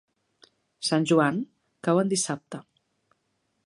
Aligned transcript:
Sant 0.89 1.05
Joan 1.13 1.39
cau 1.89 2.05
en 2.05 2.13
dissabte. 2.15 2.65